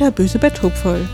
[0.00, 1.06] Bitterböse Betthupferl.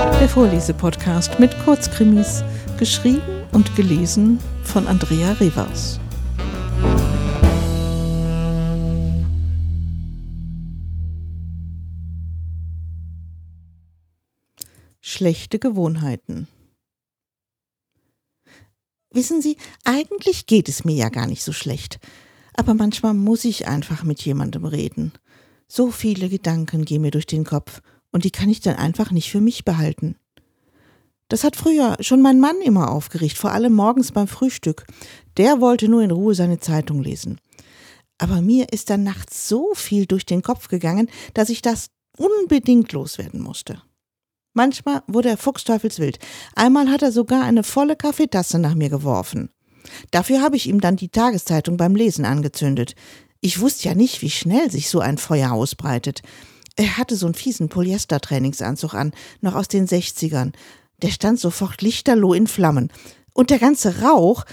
[0.00, 2.42] Der Vorlesepodcast mit Kurzkrimis,
[2.76, 3.22] geschrieben
[3.52, 6.00] und gelesen von Andrea Rivers.
[15.00, 16.48] Schlechte Gewohnheiten.
[19.12, 22.00] Wissen Sie, eigentlich geht es mir ja gar nicht so schlecht.
[22.54, 25.12] Aber manchmal muss ich einfach mit jemandem reden.
[25.70, 29.30] So viele Gedanken gehen mir durch den Kopf und die kann ich dann einfach nicht
[29.30, 30.16] für mich behalten.
[31.28, 34.86] Das hat früher schon mein Mann immer aufgeregt, vor allem morgens beim Frühstück.
[35.36, 37.38] Der wollte nur in Ruhe seine Zeitung lesen.
[38.16, 42.92] Aber mir ist dann nachts so viel durch den Kopf gegangen, dass ich das unbedingt
[42.92, 43.82] loswerden musste.
[44.54, 46.18] Manchmal wurde er fuchsteufelswild.
[46.56, 49.50] Einmal hat er sogar eine volle Kaffeetasse nach mir geworfen.
[50.10, 52.94] Dafür habe ich ihm dann die Tageszeitung beim Lesen angezündet.
[53.40, 56.22] Ich wusste ja nicht, wie schnell sich so ein Feuer ausbreitet.
[56.76, 60.52] Er hatte so einen fiesen Polyester-Trainingsanzug an, noch aus den 60ern.
[61.02, 62.90] Der stand sofort lichterloh in Flammen.
[63.32, 64.44] Und der ganze Rauch,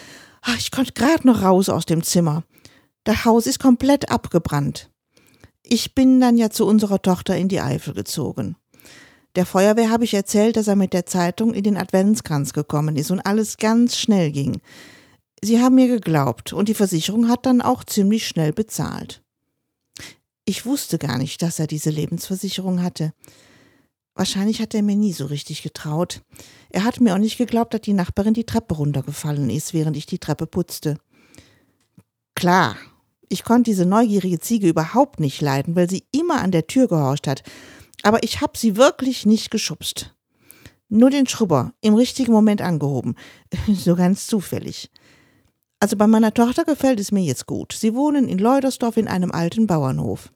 [0.41, 2.43] ach, ich konnte gerade noch raus aus dem Zimmer.
[3.03, 4.91] Das Haus ist komplett abgebrannt.
[5.63, 8.55] Ich bin dann ja zu unserer Tochter in die Eifel gezogen.
[9.35, 13.11] Der Feuerwehr habe ich erzählt, dass er mit der Zeitung in den Adventskranz gekommen ist
[13.11, 14.61] und alles ganz schnell ging.
[15.45, 19.21] Sie haben mir geglaubt und die Versicherung hat dann auch ziemlich schnell bezahlt.
[20.45, 23.13] Ich wusste gar nicht, dass er diese Lebensversicherung hatte.
[24.13, 26.21] Wahrscheinlich hat er mir nie so richtig getraut.
[26.69, 30.05] Er hat mir auch nicht geglaubt, dass die Nachbarin die Treppe runtergefallen ist, während ich
[30.05, 30.97] die Treppe putzte.
[32.35, 32.77] Klar,
[33.29, 37.27] ich konnte diese neugierige Ziege überhaupt nicht leiden, weil sie immer an der Tür gehorcht
[37.27, 37.43] hat
[38.05, 40.13] aber ich habe sie wirklich nicht geschubst.
[40.89, 43.15] Nur den Schrubber im richtigen Moment angehoben.
[43.67, 44.91] so ganz zufällig.
[45.85, 47.71] Also bei meiner Tochter gefällt es mir jetzt gut.
[47.71, 50.31] Sie wohnen in Leudersdorf in einem alten Bauernhof.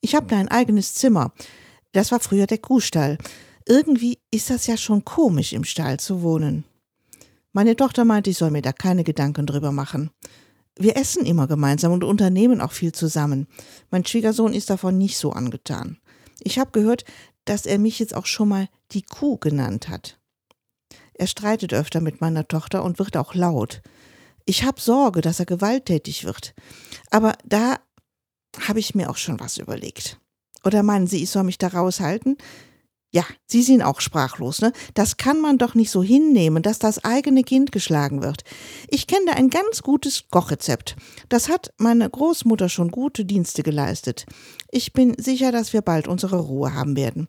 [0.00, 1.32] Ich habe da ein eigenes Zimmer.
[1.90, 3.18] Das war früher der Kuhstall.
[3.66, 6.62] Irgendwie ist das ja schon komisch, im Stall zu wohnen.
[7.52, 10.12] Meine Tochter meinte, ich soll mir da keine Gedanken drüber machen.
[10.78, 13.48] Wir essen immer gemeinsam und unternehmen auch viel zusammen.
[13.90, 15.98] Mein Schwiegersohn ist davon nicht so angetan.
[16.38, 17.04] Ich habe gehört,
[17.46, 20.20] dass er mich jetzt auch schon mal die Kuh genannt hat.
[21.14, 23.82] Er streitet öfter mit meiner Tochter und wird auch laut.
[24.46, 26.54] Ich habe Sorge, dass er gewalttätig wird.
[27.10, 27.78] Aber da
[28.60, 30.18] habe ich mir auch schon was überlegt.
[30.64, 32.36] Oder meinen Sie, ich soll mich da raushalten?
[33.10, 34.72] Ja, Sie sind auch sprachlos, ne?
[34.94, 38.42] Das kann man doch nicht so hinnehmen, dass das eigene Kind geschlagen wird.
[38.88, 40.96] Ich kenne da ein ganz gutes Kochrezept.
[41.28, 44.26] Das hat meine Großmutter schon gute Dienste geleistet.
[44.72, 47.28] Ich bin sicher, dass wir bald unsere Ruhe haben werden.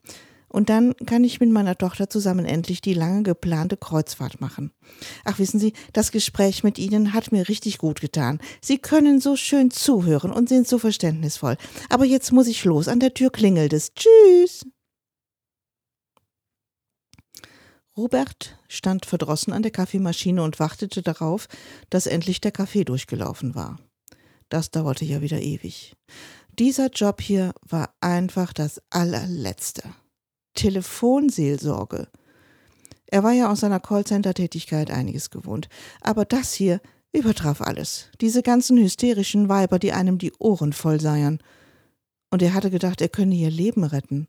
[0.55, 4.71] Und dann kann ich mit meiner Tochter zusammen endlich die lange geplante Kreuzfahrt machen.
[5.25, 8.39] Ach, wissen Sie, das Gespräch mit Ihnen hat mir richtig gut getan.
[8.61, 11.57] Sie können so schön zuhören und sind so verständnisvoll.
[11.89, 12.87] Aber jetzt muss ich los.
[12.87, 13.91] An der Tür klingelt es.
[13.95, 14.65] Tschüss.
[17.97, 21.49] Robert stand verdrossen an der Kaffeemaschine und wartete darauf,
[21.89, 23.77] dass endlich der Kaffee durchgelaufen war.
[24.47, 25.97] Das dauerte ja wieder ewig.
[26.57, 29.83] Dieser Job hier war einfach das allerletzte.
[30.55, 32.07] Telefonseelsorge.
[33.07, 35.69] Er war ja aus seiner Callcenter-Tätigkeit einiges gewohnt,
[36.01, 36.81] aber das hier
[37.13, 38.09] übertraf alles.
[38.19, 41.39] Diese ganzen hysterischen Weiber, die einem die Ohren voll seiern.
[42.31, 44.27] Und er hatte gedacht, er könne ihr Leben retten,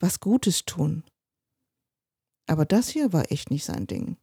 [0.00, 1.04] was Gutes tun.
[2.46, 4.16] Aber das hier war echt nicht sein Ding.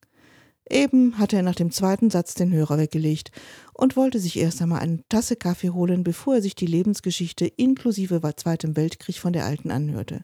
[0.69, 3.31] Eben hatte er nach dem zweiten Satz den Hörer weggelegt
[3.73, 8.21] und wollte sich erst einmal eine Tasse Kaffee holen, bevor er sich die Lebensgeschichte inklusive
[8.37, 10.23] Zweitem Weltkrieg von der Alten anhörte.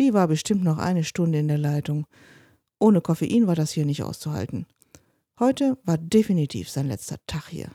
[0.00, 2.06] Die war bestimmt noch eine Stunde in der Leitung.
[2.78, 4.66] Ohne Koffein war das hier nicht auszuhalten.
[5.38, 7.70] Heute war definitiv sein letzter Tag hier.